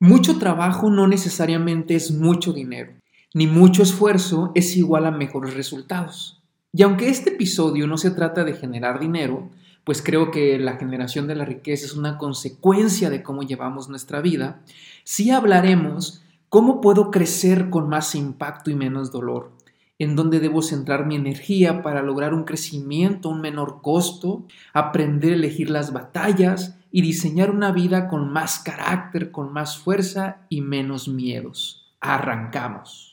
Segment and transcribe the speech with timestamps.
[0.00, 2.92] Mucho trabajo no necesariamente es mucho dinero,
[3.34, 6.40] ni mucho esfuerzo es igual a mejores resultados.
[6.72, 9.50] Y aunque este episodio no se trata de generar dinero,
[9.82, 14.20] pues creo que la generación de la riqueza es una consecuencia de cómo llevamos nuestra
[14.20, 14.60] vida,
[15.02, 19.50] sí hablaremos cómo puedo crecer con más impacto y menos dolor,
[19.98, 25.36] en dónde debo centrar mi energía para lograr un crecimiento un menor costo, aprender a
[25.36, 31.08] elegir las batallas y diseñar una vida con más carácter, con más fuerza y menos
[31.08, 31.94] miedos.
[32.00, 33.08] Arrancamos.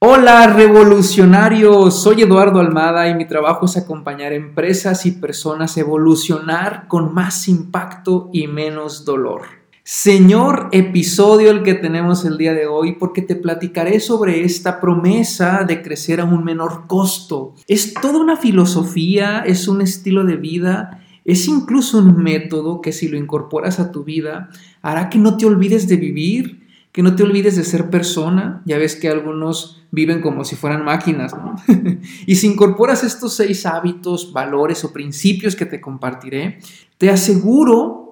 [0.00, 6.86] Hola revolucionarios, soy Eduardo Almada y mi trabajo es acompañar empresas y personas a evolucionar
[6.86, 9.57] con más impacto y menos dolor.
[9.90, 15.64] Señor episodio el que tenemos el día de hoy porque te platicaré sobre esta promesa
[15.66, 17.54] de crecer a un menor costo.
[17.66, 23.08] Es toda una filosofía, es un estilo de vida, es incluso un método que si
[23.08, 24.50] lo incorporas a tu vida
[24.82, 28.60] hará que no te olvides de vivir, que no te olvides de ser persona.
[28.66, 31.56] Ya ves que algunos viven como si fueran máquinas, ¿no?
[32.26, 36.58] y si incorporas estos seis hábitos, valores o principios que te compartiré,
[36.98, 38.07] te aseguro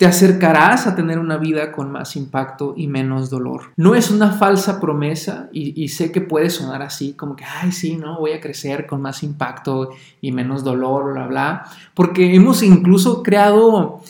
[0.00, 3.74] te acercarás a tener una vida con más impacto y menos dolor.
[3.76, 7.96] No es una falsa promesa y, sé que puede sonar así, como que, ay, sí,
[7.96, 9.90] no, voy a crecer con más impacto
[10.22, 14.00] y menos dolor, bla, bla, porque hemos incluso creado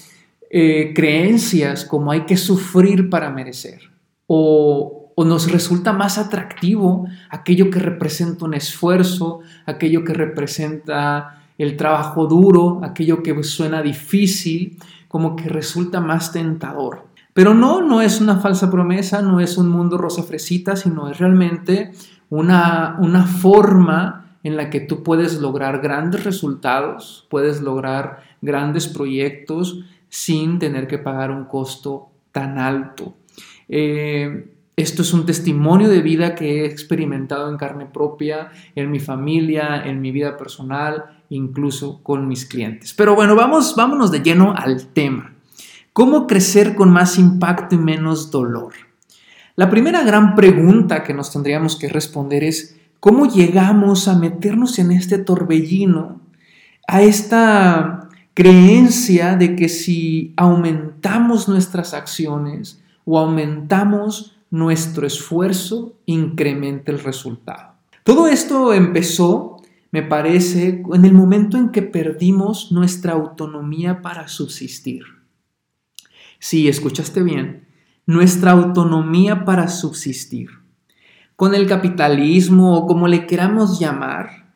[0.49, 3.91] eh, creencias como hay que sufrir para merecer.
[4.29, 11.77] O, o nos resulta más atractivo aquello que representa un esfuerzo, aquello que representa el
[11.77, 14.79] trabajo duro, aquello que suena difícil
[15.11, 17.09] como que resulta más tentador.
[17.35, 21.19] Pero no, no es una falsa promesa, no es un mundo rosa fresita, sino es
[21.19, 21.91] realmente
[22.29, 29.81] una, una forma en la que tú puedes lograr grandes resultados, puedes lograr grandes proyectos
[30.09, 33.17] sin tener que pagar un costo tan alto.
[33.69, 39.01] Eh, esto es un testimonio de vida que he experimentado en carne propia, en mi
[39.01, 42.93] familia, en mi vida personal, incluso con mis clientes.
[42.93, 45.33] Pero bueno, vamos, vámonos de lleno al tema.
[45.93, 48.73] ¿Cómo crecer con más impacto y menos dolor?
[49.57, 54.91] La primera gran pregunta que nos tendríamos que responder es, ¿cómo llegamos a meternos en
[54.91, 56.21] este torbellino,
[56.87, 67.01] a esta creencia de que si aumentamos nuestras acciones o aumentamos nuestro esfuerzo, incrementa el
[67.01, 67.75] resultado?
[68.05, 69.60] Todo esto empezó
[69.93, 75.03] me parece, en el momento en que perdimos nuestra autonomía para subsistir.
[76.39, 77.67] Sí, escuchaste bien,
[78.07, 80.51] nuestra autonomía para subsistir.
[81.37, 84.53] Con el capitalismo o como le queramos llamar,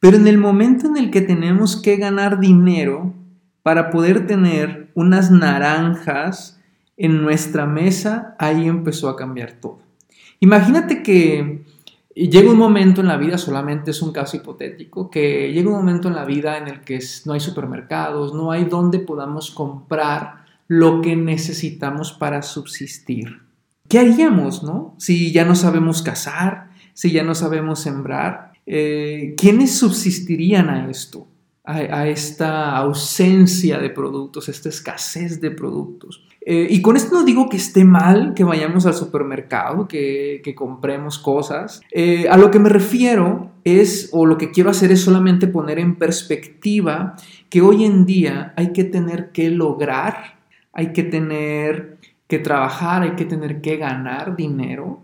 [0.00, 3.14] pero en el momento en el que tenemos que ganar dinero
[3.62, 6.60] para poder tener unas naranjas
[6.96, 9.80] en nuestra mesa, ahí empezó a cambiar todo.
[10.40, 11.63] Imagínate que
[12.14, 15.76] y llega un momento en la vida, solamente es un caso hipotético, que llega un
[15.76, 20.44] momento en la vida en el que no hay supermercados, no hay donde podamos comprar
[20.68, 23.40] lo que necesitamos para subsistir.
[23.88, 24.94] ¿Qué haríamos, no?
[24.98, 31.26] Si ya no sabemos cazar, si ya no sabemos sembrar, eh, ¿quiénes subsistirían a esto?
[31.64, 36.26] A, esta ausencia de productos, esta escasez de productos.
[36.44, 41.18] Eh, y con esto no digo que esté mal que vayamos al supermercado, que, compremos
[41.18, 41.80] cosas.
[41.90, 45.78] Eh, a lo que me refiero es, o lo que quiero hacer es solamente poner
[45.78, 47.16] en perspectiva
[47.48, 50.38] que hoy en día hay que tener que lograr,
[50.74, 51.96] hay que tener
[52.28, 55.00] que trabajar, hay que tener que ganar dinero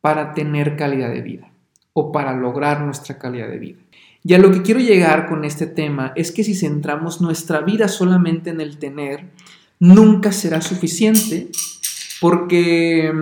[0.00, 1.52] para tener calidad de vida
[1.92, 3.78] o para lograr nuestra calidad de vida.
[4.22, 7.88] Y a lo que quiero llegar con este tema es que si centramos nuestra vida
[7.88, 9.30] solamente en el tener,
[9.78, 11.48] nunca será suficiente
[12.20, 13.12] porque,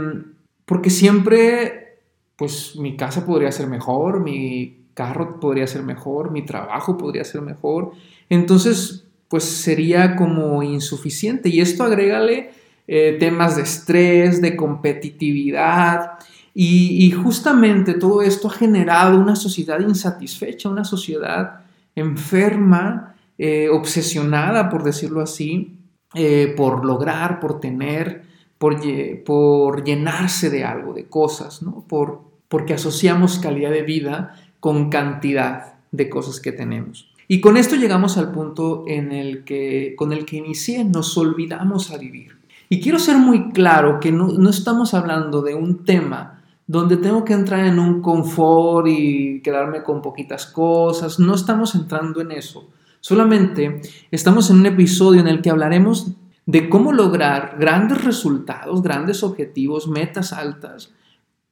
[0.64, 1.98] porque siempre,
[2.36, 7.42] pues mi casa podría ser mejor, mi carro podría ser mejor, mi trabajo podría ser
[7.42, 7.92] mejor.
[8.28, 11.48] Entonces, pues sería como insuficiente.
[11.48, 12.51] Y esto agrégale
[12.89, 16.18] eh, temas de estrés, de competitividad,
[16.54, 21.60] y, justamente todo esto ha generado una sociedad insatisfecha, una sociedad
[21.95, 25.77] enferma, eh, obsesionada, por decirlo así,
[26.15, 28.24] eh, por lograr, por tener,
[28.59, 28.80] por,
[29.24, 31.84] por, llenarse de algo, de cosas, ¿no?
[31.86, 37.12] Por, porque asociamos calidad de vida con cantidad de cosas que tenemos.
[37.28, 41.91] Y con esto llegamos al punto en el que, con el que inicié, nos olvidamos
[41.91, 42.39] a vivir.
[42.71, 46.38] Y quiero ser muy claro que no, no estamos hablando de un tema
[46.68, 51.18] donde tengo que entrar en un confort y quedarme con poquitas cosas.
[51.18, 52.68] No estamos entrando en eso.
[53.00, 53.80] Solamente
[54.10, 56.12] estamos en un episodio en el que hablaremos
[56.44, 60.92] de cómo lograr grandes resultados, grandes objetivos, metas altas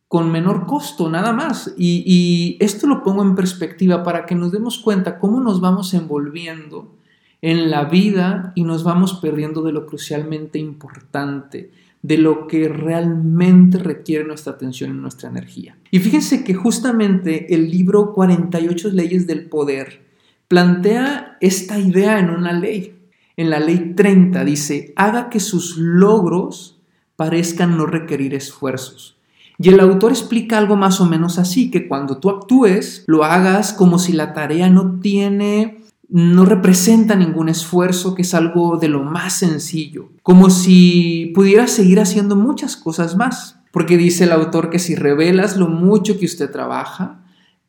[0.08, 1.74] con menor costo, nada más.
[1.76, 6.94] Y, esto lo pongo en perspectiva para que nos demos cuenta cómo nos vamos envolviendo
[7.42, 11.70] en la vida y nos vamos perdiendo de lo crucialmente importante,
[12.06, 15.76] de lo que realmente requiere nuestra atención y nuestra energía.
[15.90, 20.06] Y fíjense que justamente el libro 48 leyes del poder
[20.46, 22.94] plantea esta idea en una ley.
[23.36, 26.80] En la ley 30 dice, haga que sus logros
[27.16, 29.16] parezcan no requerir esfuerzos
[29.58, 33.72] y el autor explica algo más o menos así, que cuando tú actúes, lo hagas
[33.72, 39.02] como si la tarea no tiene, no representa ningún esfuerzo, que es algo de lo
[39.02, 43.60] más sencillo, como si pudieras seguir haciendo muchas cosas más.
[43.72, 47.20] Porque dice el autor que si revelas lo mucho que usted trabaja,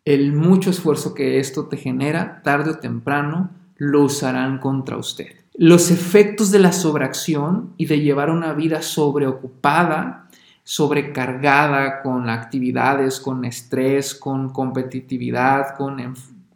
[0.06, 5.36] el mucho esfuerzo que esto te genera, tarde o temprano, lo usarán contra usted.
[5.54, 10.28] Los efectos de la sobreacción y de llevar una vida sobreocupada
[10.68, 16.02] sobrecargada con actividades, con estrés, con competitividad, con,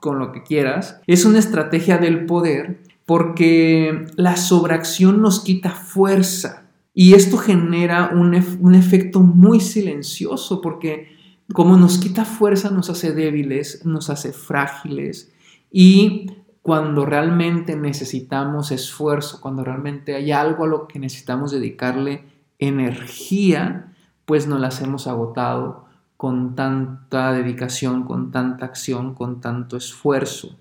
[0.02, 1.00] con lo que quieras.
[1.08, 6.64] Es una estrategia del poder porque la sobreacción nos quita fuerza
[6.94, 11.16] y esto genera un, un efecto muy silencioso porque
[11.54, 15.32] como nos quita fuerza nos hace débiles, nos hace frágiles
[15.72, 16.32] y
[16.62, 22.26] cuando realmente necesitamos esfuerzo, cuando realmente hay algo a lo que necesitamos dedicarle
[22.60, 23.94] energía,
[24.26, 25.86] pues no las hemos agotado
[26.22, 30.56] con tanta dedicación, con tanta acción, con tanto esfuerzo.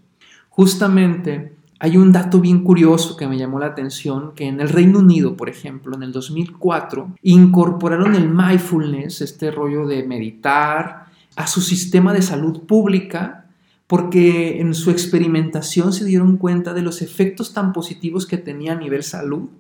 [0.49, 5.01] Justamente hay un dato bien curioso que me llamó la atención, que en el Reino
[5.01, 11.05] Unido, por ejemplo, en el 2004, incorporaron el mindfulness, este rollo de meditar,
[11.37, 13.45] a su sistema de salud pública,
[13.87, 18.77] porque en su experimentación se dieron cuenta de los efectos tan positivos que tenía a
[18.77, 19.51] nivel salud,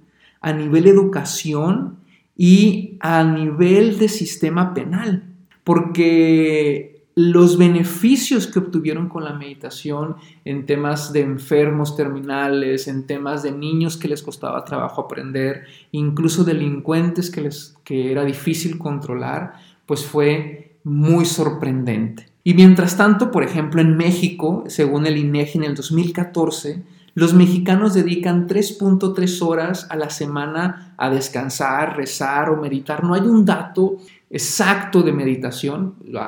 [0.40, 1.98] a nivel educación
[2.38, 5.29] y a nivel de sistema penal,
[5.64, 13.42] porque los beneficios que obtuvieron con la meditación en temas de enfermos terminales, en temas
[13.42, 19.54] de niños que les costaba trabajo aprender, incluso delincuentes que, les, que era difícil controlar,
[19.86, 22.26] pues fue muy sorprendente.
[22.42, 26.82] Y mientras tanto, por ejemplo, en México, según el INEGI en el 2014,
[27.14, 33.04] los mexicanos dedican 3.3 horas a la semana a descansar, rezar o meditar.
[33.04, 33.98] No hay un dato
[34.30, 36.22] exacto de meditación, lo,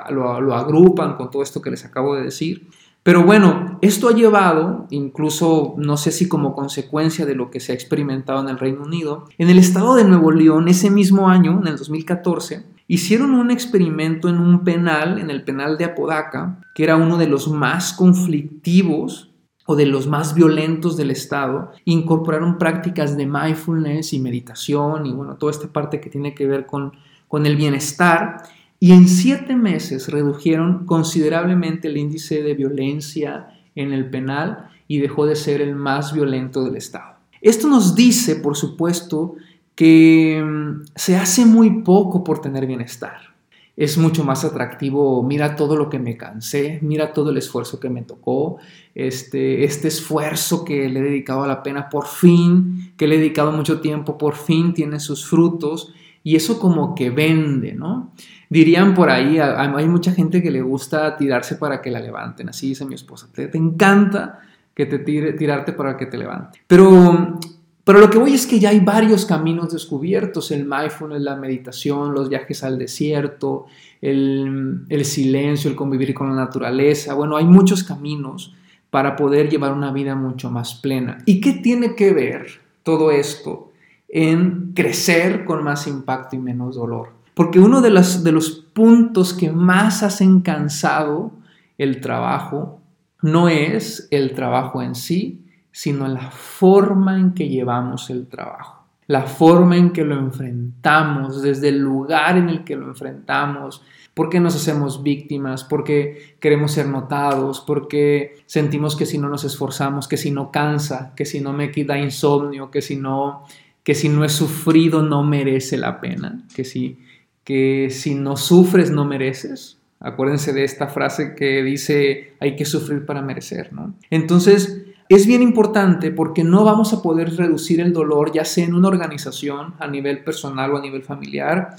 [0.54, 2.68] agrupan con todo esto que les acabo de decir.
[3.04, 7.72] Pero bueno, esto ha llevado, incluso no sé si como consecuencia de lo que se
[7.72, 11.58] ha experimentado en el Reino Unido, en el estado de Nuevo León ese mismo año,
[11.60, 16.84] en el 2014, hicieron un experimento en un penal, en el penal de Apodaca, que
[16.84, 19.32] era uno de los más conflictivos
[19.66, 25.36] o de los más violentos del Estado, incorporaron prácticas de mindfulness y meditación y bueno,
[25.36, 26.92] toda esta parte que tiene que ver con,
[27.32, 28.42] con el bienestar.
[28.78, 35.24] Y en siete meses redujeron considerablemente el índice de violencia en el penal y dejó
[35.24, 37.14] de ser el más violento del Estado.
[37.40, 39.36] Esto nos dice, por supuesto,
[39.74, 43.32] que mm, se hace muy poco por tener bienestar
[43.74, 47.88] es mucho más atractivo, mira todo lo que me cansé, mira todo el esfuerzo que
[47.88, 48.58] me tocó,
[48.94, 53.18] este, este esfuerzo que le he dedicado a la pena, por fin, que le he
[53.18, 58.12] dedicado mucho tiempo, por fin tiene sus frutos y eso como que vende, ¿no?
[58.48, 62.68] Dirían por ahí, hay mucha gente que le gusta tirarse para que la levanten, así
[62.68, 64.40] dice mi esposa, te, te encanta
[64.74, 66.60] que te tire, tirarte para que te levante.
[66.66, 67.38] Pero
[67.84, 72.14] pero lo que voy es que ya hay varios caminos descubiertos, el mindfulness, la meditación,
[72.14, 73.66] los viajes al desierto,
[74.00, 77.14] el, el, silencio, el convivir con la naturaleza.
[77.14, 78.54] Bueno, hay muchos caminos
[78.90, 81.18] para poder llevar una vida mucho más plena.
[81.26, 83.71] ¿Y qué tiene que ver todo esto
[84.12, 87.08] en crecer con más impacto y menos dolor?
[87.34, 91.32] Porque uno de los, de los puntos que más hacen cansado
[91.78, 92.80] el trabajo
[93.22, 99.22] no es el trabajo en sí, sino la forma en que llevamos el trabajo, la
[99.22, 104.54] forma en que lo enfrentamos, desde el lugar en el que lo enfrentamos, porque nos
[104.54, 110.30] hacemos víctimas, porque queremos ser notados, porque sentimos que si no nos esforzamos, que si
[110.30, 113.44] no cansa, que si no me quita insomnio, que si no
[113.82, 116.98] que si no es sufrido no merece la pena, que si
[117.44, 119.78] que si no sufres no mereces.
[120.00, 123.94] Acuérdense de esta frase que dice hay que sufrir para merecer, ¿no?
[124.10, 128.74] Entonces, es bien importante porque no vamos a poder reducir el dolor, ya sea en
[128.74, 131.76] una organización, a nivel personal o a nivel familiar,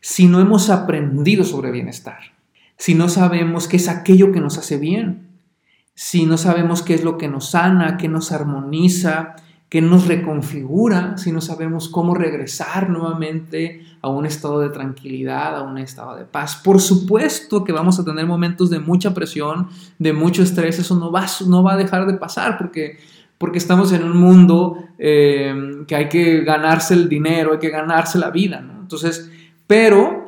[0.00, 2.20] si no hemos aprendido sobre bienestar,
[2.78, 5.26] si no sabemos qué es aquello que nos hace bien,
[5.94, 9.34] si no sabemos qué es lo que nos sana, qué nos armoniza,
[9.68, 15.62] qué nos reconfigura, si no sabemos cómo regresar nuevamente a un estado de tranquilidad, a
[15.62, 16.56] un estado de paz.
[16.62, 19.68] Por supuesto que vamos a tener momentos de mucha presión,
[19.98, 22.98] de mucho estrés, eso no va, no va a dejar de pasar porque,
[23.38, 28.18] porque estamos en un mundo eh, que hay que ganarse el dinero, hay que ganarse
[28.18, 28.64] la vida.
[28.80, 29.30] Entonces,
[29.66, 30.26] pero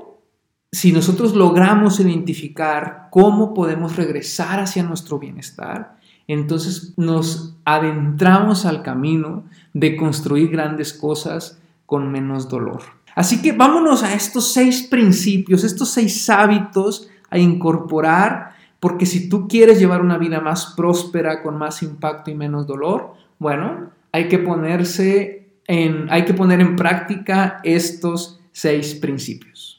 [0.73, 5.98] si nosotros logramos identificar cómo podemos regresar hacia nuestro bienestar,
[6.29, 12.83] entonces nos adentramos al camino de construir grandes cosas con menos dolor.
[13.15, 19.49] Así que vámonos a estos seis principios, estos seis hábitos a incorporar, porque si tú
[19.49, 24.39] quieres llevar una vida más próspera, con más impacto y menos dolor, bueno, hay que
[24.39, 29.78] ponerse en, hay que poner en práctica estos seis principios.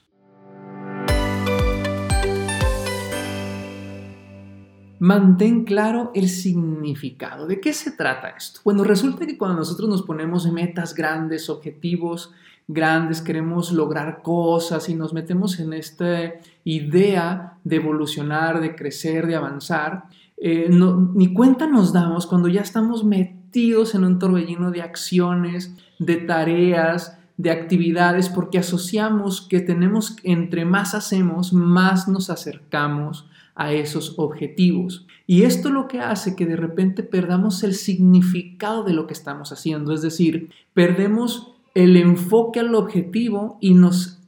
[4.99, 7.47] Mantén claro el significado.
[7.47, 8.59] ¿De qué se trata esto?
[8.63, 12.31] Bueno, resulta que cuando nosotros nos ponemos metas grandes, objetivos
[12.67, 19.35] grandes, queremos lograr cosas y nos metemos en esta idea de evolucionar, de crecer, de
[19.35, 20.03] avanzar,
[20.37, 26.17] eh, ni cuenta nos damos cuando ya estamos metidos en un torbellino de acciones, de
[26.17, 33.29] tareas, de actividades, porque asociamos que tenemos, entre más hacemos, más nos acercamos
[33.59, 35.05] a esos objetivos.
[35.27, 39.51] Y esto lo que hace que de repente perdamos el significado de lo que estamos
[39.51, 44.21] haciendo, es decir, perdemos el enfoque al objetivo y nos,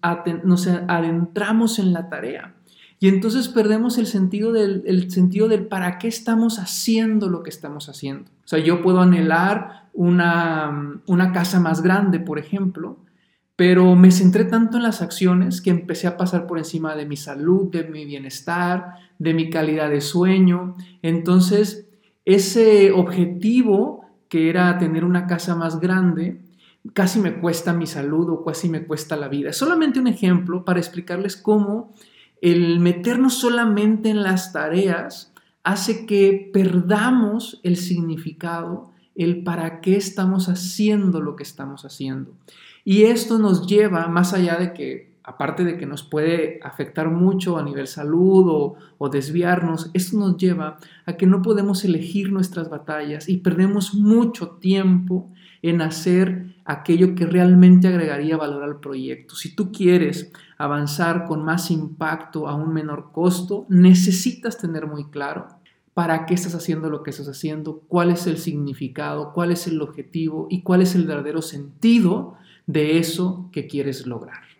[0.43, 2.55] nos adentramos en la tarea.
[2.99, 7.49] Y entonces perdemos el sentido, del, el sentido del para qué estamos haciendo lo que
[7.49, 8.29] estamos haciendo.
[8.43, 12.97] O sea, yo puedo anhelar una, una casa más grande, por ejemplo,
[13.61, 17.15] pero me centré tanto en las acciones que empecé a pasar por encima de mi
[17.15, 20.75] salud, de mi bienestar, de mi calidad de sueño.
[21.03, 21.87] Entonces,
[22.25, 26.41] ese objetivo que era tener una casa más grande,
[26.93, 29.53] casi me cuesta mi salud o casi me cuesta la vida.
[29.53, 31.93] solamente un ejemplo para explicarles cómo
[32.41, 40.49] el meternos solamente en las tareas hace que perdamos el significado, el para qué estamos
[40.49, 42.33] haciendo lo que estamos haciendo.
[42.83, 47.57] Y esto nos lleva, más allá de que, aparte de que nos puede afectar mucho
[47.57, 53.29] a nivel salud o, desviarnos, esto nos lleva a que no podemos elegir nuestras batallas
[53.29, 59.35] y perdemos mucho tiempo en hacer aquello que realmente agregaría valor al proyecto.
[59.35, 65.47] Si tú quieres avanzar con más impacto a un menor costo, necesitas tener muy claro
[65.93, 69.81] para qué estás haciendo lo que estás haciendo, cuál es el significado, cuál es el
[69.81, 72.37] objetivo y cuál es el verdadero sentido
[72.67, 74.51] de eso que quieres lograr.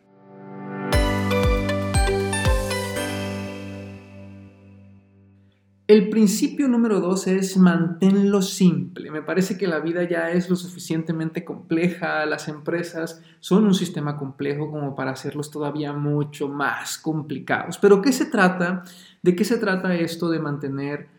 [5.91, 9.11] El principio número dos es manténlo simple.
[9.11, 14.15] Me parece que la vida ya es lo suficientemente compleja, las empresas son un sistema
[14.15, 17.77] complejo como para hacerlos todavía mucho más complicados.
[17.77, 18.85] Pero ¿qué se trata?
[19.21, 21.09] ¿De qué se trata esto de mantener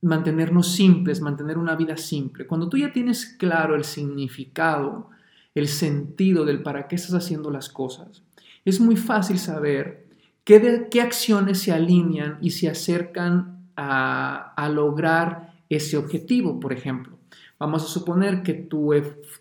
[0.00, 2.46] mantenernos simples, mantener una vida simple?
[2.46, 5.10] Cuando tú ya tienes claro el significado
[5.56, 8.22] el sentido del para qué estás haciendo las cosas,
[8.64, 10.06] es muy fácil saber
[10.44, 17.16] qué, qué acciones se alinean y se acercan a, a, lograr ese objetivo, por ejemplo.
[17.58, 18.92] Vamos a suponer que tu,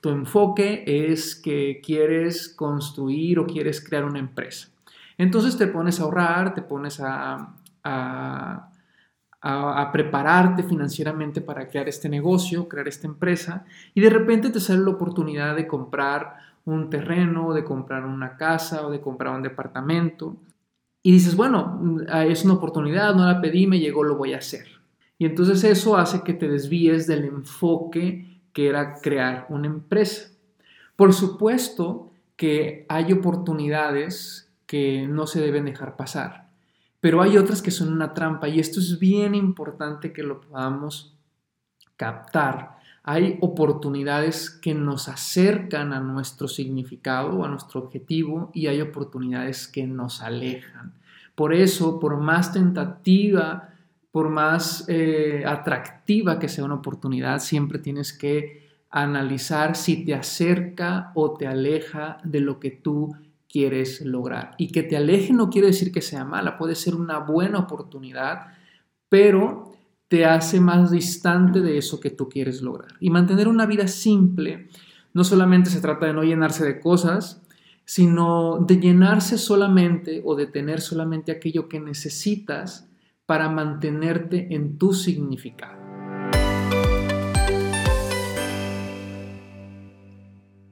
[0.02, 4.70] tu enfoque es que quieres construir o quieres crear una empresa.
[5.18, 7.54] Entonces te pones a ahorrar, te pones a,
[9.42, 14.80] a prepararte financieramente para crear este negocio, crear esta empresa, y de repente te sale
[14.80, 20.36] la oportunidad de comprar un terreno, de comprar una casa o de comprar un departamento.
[21.04, 21.80] Y dices, bueno,
[22.28, 24.66] es una oportunidad, no la pedí, me llegó, lo voy a hacer.
[25.20, 30.32] Y entonces eso hace que te desvíes del enfoque que era crear una empresa.
[30.96, 36.45] Por supuesto que hay oportunidades que no se deben dejar pasar
[37.06, 41.16] pero hay otras que son una trampa y esto es bien importante que lo podamos
[41.96, 42.80] captar.
[43.04, 49.86] Hay oportunidades que nos acercan a nuestro significado a nuestro objetivo y hay oportunidades que
[49.86, 50.96] nos alejan.
[51.36, 53.70] Por eso, por más tentativa,
[54.12, 61.12] por más eh, atractiva que sea una oportunidad, siempre tienes que analizar si te acerca
[61.14, 63.16] o te aleja de lo que tú
[63.56, 64.54] quieres lograr.
[64.58, 68.48] Y que te aleje no quiere decir que sea mala, puede ser una buena oportunidad,
[69.08, 69.72] pero
[70.10, 72.92] te hace más distante de eso que tú quieres lograr.
[73.00, 74.68] Y mantener una vida simple
[75.14, 77.42] no solamente se trata de no llenarse de cosas,
[77.86, 82.90] sino de llenarse solamente o de tener solamente aquello que necesitas
[83.26, 85.85] para mantenerte en tu significado.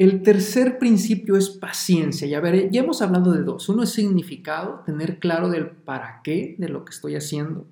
[0.03, 2.27] El tercer principio es paciencia.
[2.27, 2.41] Ya,
[2.77, 3.69] hemos hablado de dos.
[3.69, 7.67] Uno es significado, tener claro del para qué de lo que estoy haciendo.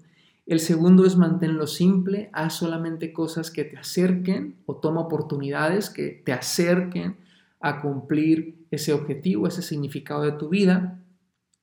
[0.46, 6.22] El segundo es mantenerlo simple, haz solamente cosas que te acerquen o toma oportunidades que
[6.26, 7.18] te acerquen
[7.60, 11.04] a cumplir ese objetivo, ese significado de tu vida.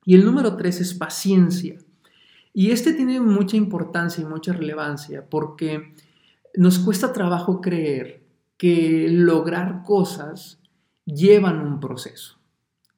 [0.05, 1.79] Y el número tres es paciencia.
[2.53, 5.95] Y este tiene mucha importancia y mucha relevancia porque
[6.55, 10.58] nos cuesta trabajo creer que lograr cosas
[11.15, 12.37] llevan un proceso.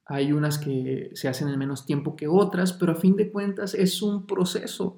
[0.05, 3.73] Hay unas que se hacen en menos tiempo que otras, pero a fin de cuentas
[3.73, 4.97] es un proceso.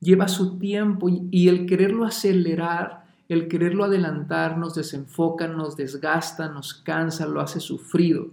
[0.00, 6.74] Lleva su tiempo y, el quererlo acelerar, el quererlo adelantar nos desenfoca, nos desgasta, nos
[6.74, 8.28] cansa, lo hace sufrido.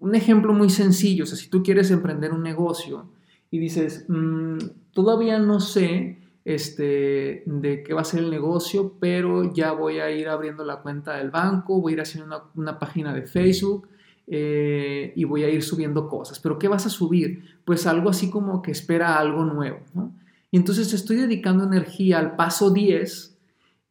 [0.00, 3.08] Un ejemplo muy sencillo, si tú quieres emprender un negocio
[3.50, 4.58] y dices, mm,
[4.92, 6.17] todavía no sé
[6.48, 10.80] este, de qué va a ser el negocio, pero ya voy a ir abriendo la
[10.80, 13.86] cuenta del banco, voy a ir haciendo una, página de Facebook
[14.26, 16.40] eh, y voy a ir subiendo cosas.
[16.40, 17.44] ¿Pero qué vas a subir?
[17.66, 19.80] Pues algo así como que espera algo nuevo.
[20.50, 23.36] Y entonces estoy dedicando energía al paso 10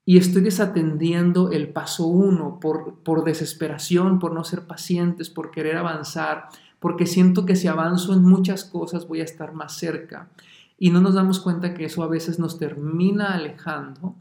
[0.05, 5.77] y estoy desatendiendo el paso 1 por, por desesperación, por no ser pacientes, por querer
[5.77, 6.45] avanzar,
[6.79, 10.31] porque siento que si avanzo en muchas cosas voy a estar más cerca
[10.77, 14.15] y no nos damos cuenta que eso a veces nos termina alejando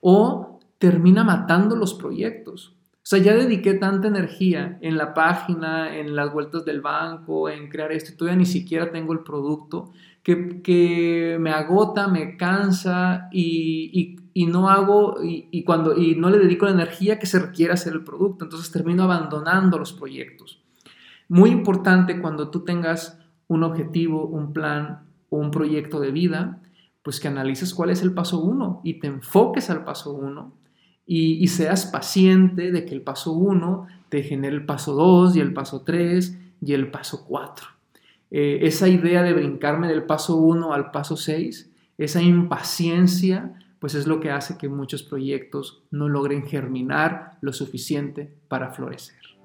[0.00, 2.76] o termina matando los proyectos.
[3.06, 7.68] O sea, ya dediqué tanta energía en la página, en las vueltas del banco, en
[7.68, 9.92] crear esto, y todavía ni siquiera tengo el producto,
[10.24, 14.16] que, me agota, me cansa y,
[14.48, 18.02] no hago, y, cuando, y no le dedico la energía que se requiere hacer el
[18.02, 18.44] producto.
[18.44, 20.60] Entonces termino abandonando los proyectos.
[21.28, 26.60] Muy importante cuando tú tengas un objetivo, un plan, un proyecto de vida,
[27.02, 30.52] pues que analices cuál es el paso uno y te enfoques al paso uno
[31.06, 35.52] y, seas paciente de que el paso uno te genere el paso dos y el
[35.52, 37.68] paso tres y el paso cuatro.
[38.32, 44.08] Eh, esa idea de brincarme del paso uno al paso seis, esa impaciencia, pues es
[44.08, 49.35] lo que hace que muchos proyectos no logren germinar lo suficiente para florecer.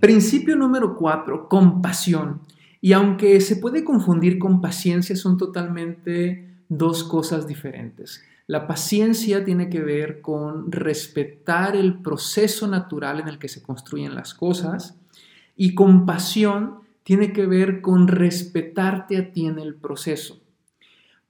[0.00, 2.40] Principio número cuatro, compasión.
[2.80, 8.22] Y aunque se puede confundir con paciencia, son totalmente dos cosas diferentes.
[8.46, 14.14] La paciencia tiene que ver con respetar el proceso natural en el que se construyen
[14.14, 14.96] las cosas
[15.56, 20.40] y compasión tiene que ver con respetarte a ti en el proceso.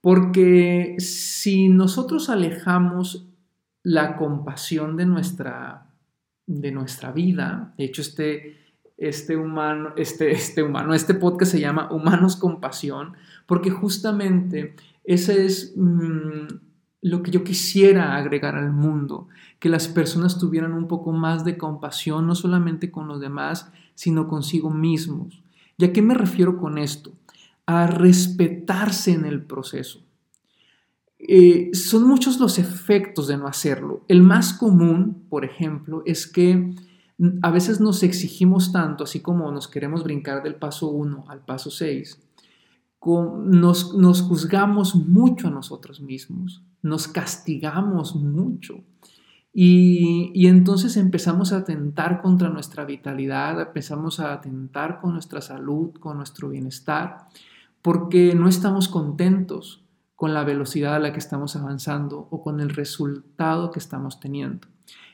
[0.01, 3.27] Porque si nosotros alejamos
[3.81, 5.86] la compasión de nuestra,
[6.47, 8.57] de nuestra vida, de hecho este
[8.97, 13.13] este humano, este, este humano, este podcast se llama Humanos con Pasión,
[13.45, 16.47] porque justamente ese es mm,
[17.03, 19.27] lo que yo quisiera agregar al mundo,
[19.59, 24.27] que las personas tuvieran un poco más de compasión, no solamente con los demás, sino
[24.27, 25.43] consigo mismos.
[25.77, 27.11] ¿Y a qué me refiero con esto?
[27.67, 30.01] A respetarse en el proceso.
[31.19, 34.03] Eh, son muchos los efectos de no hacerlo.
[34.07, 36.75] El más común, por ejemplo, es que
[37.41, 41.71] a veces nos exigimos tanto, así como nos queremos brincar del paso 1 al paso
[41.71, 42.19] 6,
[43.45, 48.83] nos, nos juzgamos mucho a nosotros mismos, nos castigamos mucho.
[49.53, 55.93] Y, y, entonces empezamos a atentar contra nuestra vitalidad, empezamos a atentar con nuestra salud,
[55.93, 57.29] con nuestro bienestar,
[57.81, 59.86] porque no estamos contentos
[60.17, 64.67] con la velocidad a la que estamos avanzando o con el resultado que estamos teniendo.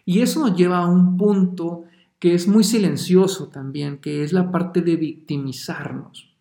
[0.05, 1.83] Y eso nos lleva a un punto
[2.19, 6.33] que es muy silencioso también, que es la parte de victimizarnos.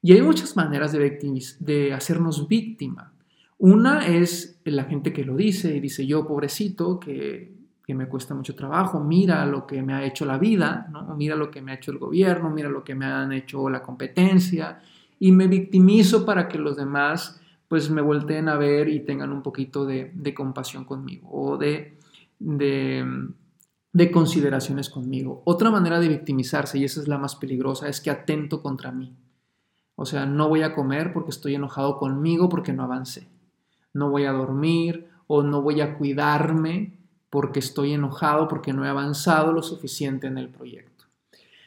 [0.00, 3.12] Y hay muchas maneras de, de hacernos víctima.
[3.58, 7.52] Una es la gente que lo dice y dice, yo pobrecito, que,
[7.84, 11.14] que, me cuesta mucho trabajo, mira lo que me ha hecho la vida, ¿no?
[11.16, 13.82] mira lo que me ha hecho el gobierno, mira lo que me han hecho la
[13.82, 14.80] competencia,
[15.18, 17.38] y me victimizo para que los demás
[17.70, 21.96] pues me volteen a ver y tengan un poquito de, compasión conmigo o de
[23.92, 25.42] de consideraciones conmigo.
[25.44, 29.16] Otra manera de victimizarse, y esa es la más peligrosa, es que atento contra mí.
[29.96, 33.28] O sea, no voy a comer porque estoy enojado conmigo porque no avancé.
[33.92, 38.88] No voy a dormir o no voy a cuidarme porque estoy enojado porque no he
[38.88, 41.04] avanzado lo suficiente en el proyecto.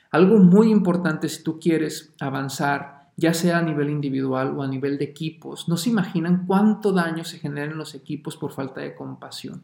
[0.09, 4.97] Algo muy importante si tú quieres avanzar, ya sea a nivel individual o a nivel
[4.97, 8.95] de equipos, no se imaginan cuánto daño se genera en los equipos por falta de
[8.95, 9.61] compasión,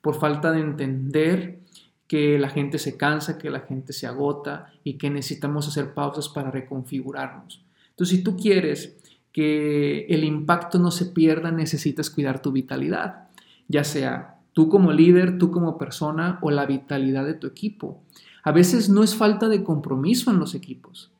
[0.00, 1.58] por falta de entender
[2.06, 6.28] que la gente se cansa, que la gente se agota y que necesitamos hacer pausas
[6.28, 7.64] para reconfigurarnos.
[7.90, 8.96] Entonces, si tú quieres
[9.32, 13.28] que el impacto no se pierda, necesitas cuidar tu vitalidad,
[13.66, 18.00] ya sea tú como líder, tú como persona o la vitalidad de tu equipo.
[18.44, 21.10] A veces no es falta de compromiso en los equipos.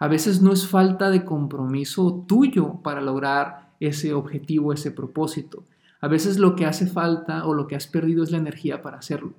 [0.00, 5.62] A veces no es falta de compromiso tuyo para lograr ese objetivo, ese propósito.
[6.00, 8.96] A veces lo que hace falta o lo que has perdido es la energía para
[8.96, 9.34] hacerlo.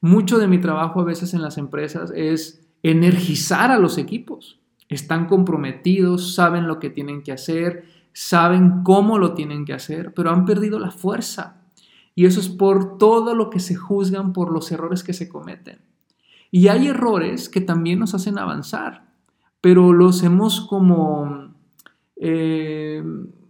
[0.00, 4.60] Mucho de mi trabajo a veces en las empresas es energizar a los equipos.
[4.88, 10.30] Están comprometidos, saben lo que tienen que hacer, saben cómo lo tienen que hacer, pero
[10.30, 11.62] han perdido la fuerza.
[12.14, 15.80] Y eso es por todo lo que se juzgan por los errores que se cometen.
[16.52, 19.09] Y hay errores que también nos hacen avanzar,
[19.60, 21.54] pero los hemos como,
[22.16, 23.02] eh,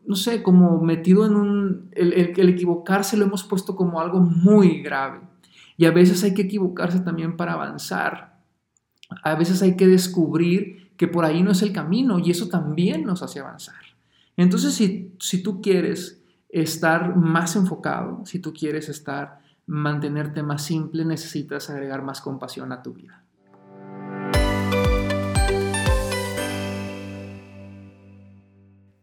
[0.06, 4.82] no sé, como metido en un, el, el equivocarse lo hemos puesto como algo muy
[4.82, 5.20] grave.
[5.76, 8.40] Y a veces hay que equivocarse también para avanzar.
[9.22, 13.04] A veces hay que descubrir que por ahí no es el camino y eso también
[13.04, 13.80] nos hace avanzar.
[14.36, 21.04] Entonces, si, si tú quieres estar más enfocado, si tú quieres estar, mantenerte más simple,
[21.04, 23.22] necesitas agregar más compasión a tu vida.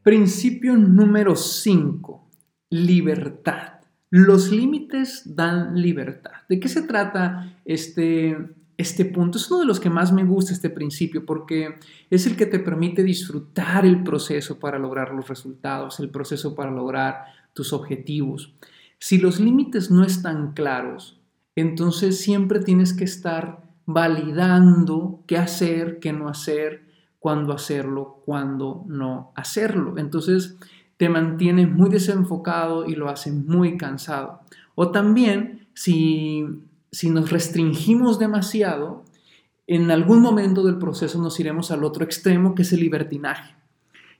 [0.07, 2.29] Principio número 5,
[2.69, 3.81] libertad.
[4.09, 6.31] Los límites dan libertad.
[6.47, 8.37] ¿De qué se trata este,
[8.77, 9.37] este punto?
[9.37, 11.75] Es uno de los que más me gusta este principio porque
[12.09, 16.71] es el que te permite disfrutar el proceso para lograr los resultados, el proceso para
[16.71, 18.53] lograr tus objetivos.
[18.99, 21.19] Si los límites no están claros,
[21.53, 26.86] entonces siempre tienes que estar validando qué hacer, qué no hacer,
[27.19, 29.97] cuándo hacerlo, cuándo no hacerlo.
[29.97, 30.57] Entonces,
[30.97, 34.41] te mantiene muy desenfocado y lo hace muy cansado.
[34.75, 36.45] O también, si,
[36.91, 39.03] si nos restringimos demasiado,
[39.67, 43.55] en algún momento del proceso nos iremos al otro extremo, que es el libertinaje.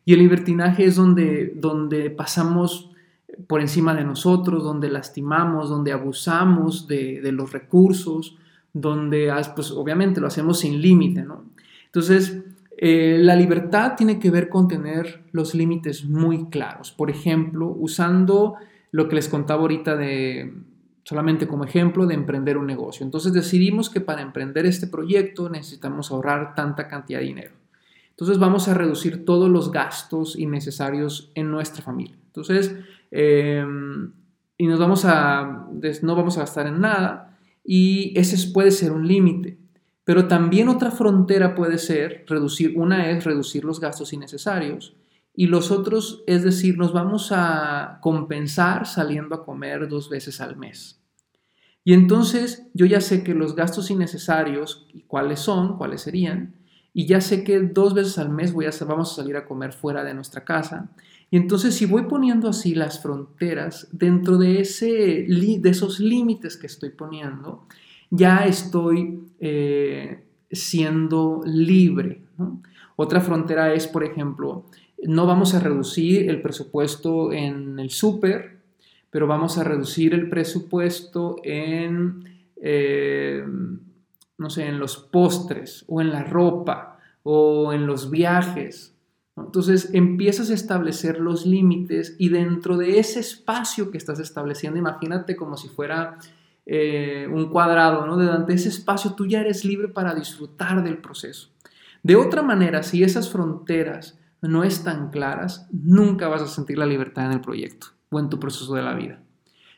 [0.06, 2.92] Y el libertinaje es donde, donde pasamos
[3.48, 8.38] por encima de nosotros, donde lastimamos, donde abusamos de, de los recursos,
[8.74, 11.24] donde pues, obviamente lo hacemos sin límite.
[11.24, 11.46] ¿no?
[11.86, 12.44] Entonces,
[12.80, 16.92] eh, la libertad tiene que ver con tener los límites muy claros.
[16.92, 18.56] Por ejemplo, usando
[18.92, 20.54] lo que les contaba ahorita de,
[21.04, 23.04] solamente como ejemplo, de emprender un negocio.
[23.04, 27.54] Entonces decidimos que para emprender este proyecto necesitamos ahorrar tanta cantidad de dinero.
[28.12, 32.18] Entonces vamos a reducir todos los gastos innecesarios en nuestra familia.
[32.26, 32.76] Entonces,
[33.10, 34.12] em,
[34.58, 35.68] y nos vamos a,
[36.02, 39.58] no vamos a gastar en nada y ese puede ser un límite.
[40.08, 44.96] Pero también otra frontera puede ser reducir, una es reducir los gastos innecesarios
[45.36, 50.56] y los otros, es decir, nos vamos a compensar saliendo a comer dos veces al
[50.56, 51.02] mes.
[51.84, 56.56] Y entonces yo ya sé que los gastos innecesarios, cuáles son, cuáles serían,
[56.94, 59.74] y ya sé que dos veces al mes voy a, vamos a salir a comer
[59.74, 60.90] fuera de nuestra casa.
[61.30, 66.68] Y entonces si voy poniendo así las fronteras dentro de, ese, de esos límites que
[66.68, 67.68] estoy poniendo,
[68.10, 72.22] ya estoy eh, siendo libre.
[72.96, 74.66] Otra frontera es, por ejemplo,
[75.04, 78.58] no vamos a reducir el presupuesto en el súper,
[79.10, 82.24] pero vamos a reducir el presupuesto en,
[82.62, 83.44] eh,
[84.38, 88.96] no sé, en los postres o en la ropa o en los viajes.
[89.36, 95.36] Entonces empiezas a establecer los límites y dentro de ese espacio que estás estableciendo, imagínate
[95.36, 96.18] como si fuera
[96.70, 98.18] eh, un cuadrado, ¿no?
[98.18, 101.50] Durante ese espacio tú ya eres libre para disfrutar del proceso.
[102.04, 107.28] De otra manera, si esas fronteras no están claras, nunca vas a sentir la libertad
[107.28, 109.22] en el proyecto o en tu proceso de la vida.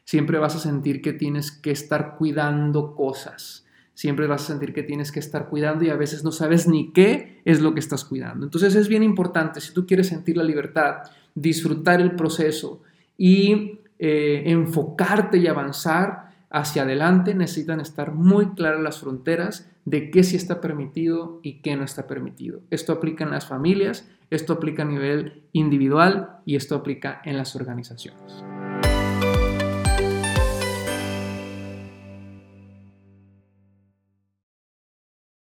[0.04, 3.67] Siempre vas a sentir que tienes que estar cuidando cosas.
[3.93, 6.91] Siempre vas a sentir que tienes que estar cuidando y a veces no sabes ni
[6.91, 8.45] qué es lo que estás cuidando.
[8.45, 11.04] Entonces es bien importante, si tú quieres sentir la libertad,
[11.36, 12.82] disfrutar el proceso
[13.15, 20.24] y eh, enfocarte y avanzar, hacia adelante necesitan estar muy claras las fronteras de qué
[20.24, 22.62] sí está permitido y qué no está permitido.
[22.70, 27.56] Esto aplica en las familias, esto aplica a nivel individual y esto aplica en las
[27.56, 28.44] organizaciones.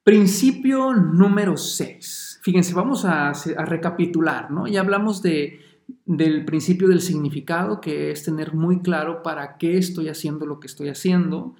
[0.06, 2.38] Principio número 6.
[2.40, 3.32] Fíjense, vamos a,
[3.64, 4.68] recapitular, ¿no?
[4.68, 5.58] Ya hablamos de
[6.04, 10.66] del principio del significado, que es tener muy claro para qué estoy haciendo lo que
[10.66, 11.54] estoy haciendo,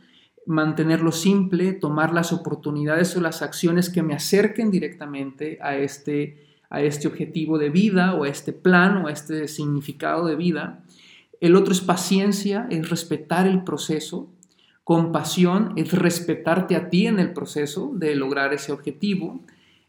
[0.46, 6.80] mantenerlo simple, tomar las oportunidades o las acciones que me acerquen directamente a este, a
[6.80, 10.84] este objetivo de vida o a este plan o a este significado de vida.
[11.40, 14.28] El otro es paciencia, es respetar el proceso,
[14.86, 19.40] Compasión es respetarte a ti en el proceso de lograr ese objetivo.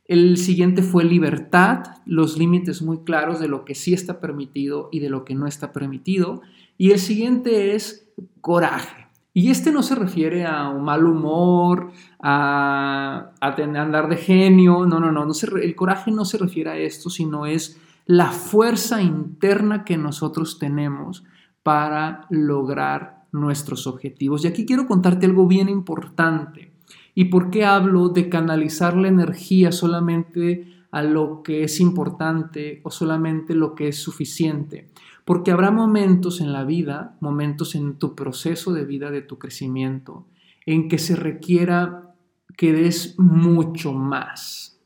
[0.07, 4.99] El siguiente fue libertad, los límites muy claros de lo que sí está permitido y
[4.99, 6.41] de lo que no está permitido.
[6.77, 9.07] Y el siguiente es coraje.
[9.33, 15.11] Y este no se refiere a un mal humor, a, andar de genio, no, no,
[15.11, 20.57] no, el coraje no se refiere a esto, sino es la fuerza interna que nosotros
[20.57, 21.23] tenemos
[21.61, 24.43] para lograr nuestros objetivos.
[24.43, 26.71] Y aquí quiero contarte algo bien importante.
[27.19, 32.91] ¿Y por qué hablo de canalizar la energía solamente a lo que es importante o
[32.91, 34.91] solamente lo que es suficiente?
[35.25, 40.27] Porque habrá momentos en la vida, momentos en tu proceso de vida, de tu crecimiento,
[40.67, 42.13] en que se requiera
[42.55, 44.79] que des mucho más,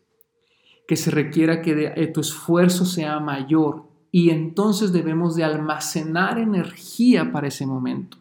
[0.87, 7.29] que se requiera que eh, tu esfuerzo sea mayor y entonces debemos de almacenar energía
[7.33, 8.20] para ese momento.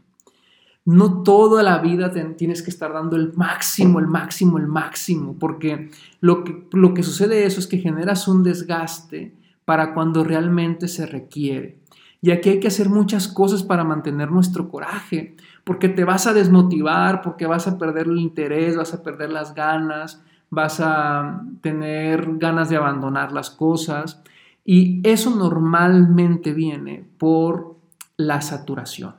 [0.90, 5.90] No toda la vida tienes que estar dando el máximo, el máximo, el máximo, porque
[6.20, 11.06] lo que, lo que sucede eso es que generas un desgaste para cuando realmente se
[11.06, 11.78] requiere.
[12.22, 16.34] Y aquí hay que hacer muchas cosas para mantener nuestro coraje, porque te vas a
[16.34, 22.36] desmotivar, porque vas a perder el interés, vas a perder las ganas, vas a tener
[22.38, 24.22] ganas de abandonar las cosas.
[24.64, 27.76] Y eso normalmente viene por
[28.16, 29.14] la saturación,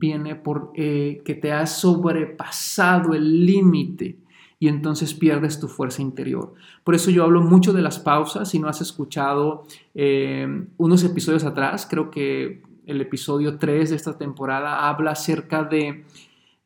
[0.00, 4.16] viene por eh, que te has sobrepasado el límite
[4.58, 6.54] y entonces pierdes tu fuerza interior.
[6.82, 8.48] Por eso yo hablo mucho de las pausas.
[8.48, 14.18] Si no has escuchado eh, unos episodios atrás, creo que el episodio 3 de esta
[14.18, 16.04] temporada habla acerca de,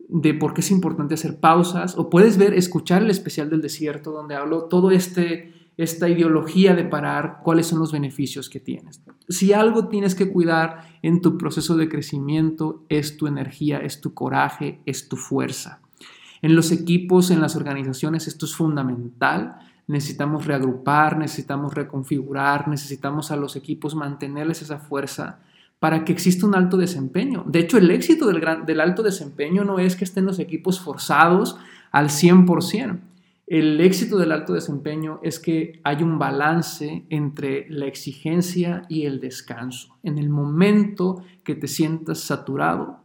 [0.08, 1.98] de por qué es importante hacer pausas.
[1.98, 6.84] O puedes ver, escuchar el especial del desierto, donde hablo todo este esta ideología de
[6.84, 9.02] parar, cuáles son los beneficios que tienes.
[9.28, 14.14] Si algo tienes que cuidar en tu proceso de crecimiento es tu energía, es tu
[14.14, 15.80] coraje, es tu fuerza.
[16.42, 19.56] En los equipos, en las organizaciones, esto es fundamental.
[19.86, 25.40] Necesitamos reagrupar, necesitamos reconfigurar, necesitamos a los equipos mantenerles esa fuerza
[25.80, 27.44] para que exista un alto desempeño.
[27.46, 31.56] De hecho, el éxito del, del alto desempeño no es que estén los equipos forzados
[31.90, 33.00] al 100%.
[33.46, 39.20] El éxito del alto desempeño es que hay un balance entre la exigencia y el
[39.20, 39.98] descanso.
[40.02, 43.00] En el momento que te sientas saturado,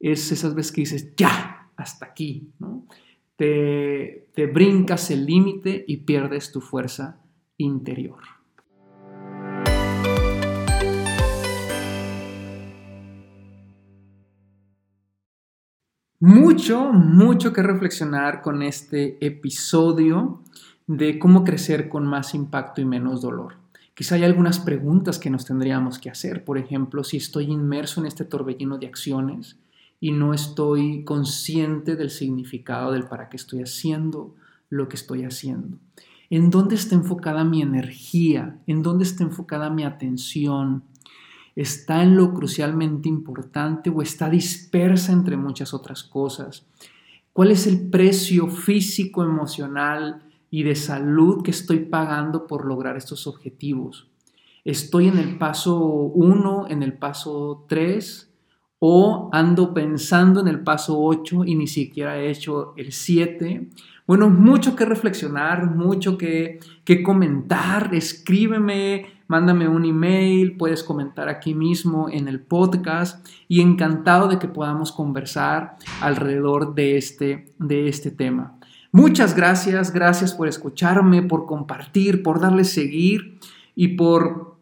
[0.00, 2.86] es esas veces que dices, ya, hasta aquí, ¿no?
[3.36, 7.20] Te, te brincas el límite y pierdes tu fuerza
[7.56, 8.20] interior.
[16.26, 20.40] Mucho, mucho que reflexionar con este episodio
[20.86, 23.56] de cómo crecer con más impacto y menos dolor.
[23.92, 26.42] Quizá hay algunas preguntas que nos tendríamos que hacer.
[26.42, 29.58] Por ejemplo, si estoy inmerso en este torbellino de acciones,
[30.00, 34.34] y no estoy consciente del significado del para qué estoy haciendo
[34.70, 35.76] lo que estoy haciendo.
[36.30, 38.56] ¿En dónde está enfocada mi energía?
[38.66, 40.84] ¿En dónde está enfocada mi atención?
[41.56, 46.66] ¿Está en lo crucialmente importante o está dispersa entre muchas otras cosas?
[47.32, 53.26] ¿Cuál es el precio físico, emocional y de salud que estoy pagando por lograr estos
[53.26, 54.08] objetivos?
[54.64, 58.30] ¿Estoy en el paso 1, en el paso 3?
[58.86, 63.70] o ando pensando en el paso 8 y ni siquiera he hecho el 7.
[64.06, 67.94] Bueno, mucho que reflexionar, mucho que, que comentar.
[67.94, 74.48] Escríbeme, mándame un email, puedes comentar aquí mismo en el podcast y encantado de que
[74.48, 78.58] podamos conversar alrededor de este, de este tema.
[78.92, 83.38] Muchas gracias, gracias por escucharme, por compartir, por darle seguir
[83.74, 84.54] y por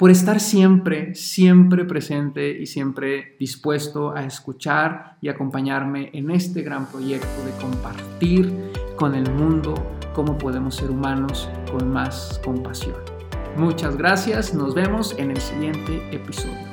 [0.00, 6.86] por estar siempre, siempre presente y siempre dispuesto a escuchar y acompañarme en este gran
[6.86, 9.74] proyecto de compartir con el mundo
[10.14, 13.19] cómo podemos ser humanos con más compasión.
[13.56, 16.69] Muchas gracias, nos vemos en el siguiente episodio.